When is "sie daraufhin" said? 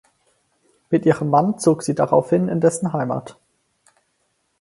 1.83-2.47